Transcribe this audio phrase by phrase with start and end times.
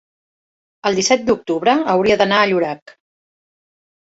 [0.89, 2.97] el disset d'octubre hauria d'anar a Llorac.